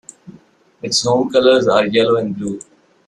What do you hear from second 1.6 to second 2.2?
are yellow